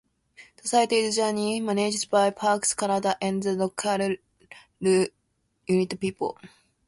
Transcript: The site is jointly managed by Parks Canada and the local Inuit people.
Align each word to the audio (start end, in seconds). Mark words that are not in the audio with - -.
The 0.59 0.67
site 0.67 0.91
is 0.93 1.17
jointly 1.17 1.59
managed 1.59 2.09
by 2.09 2.31
Parks 2.31 2.73
Canada 2.73 3.15
and 3.21 3.43
the 3.43 3.51
local 3.51 4.15
Inuit 4.81 5.99
people. 5.99 6.39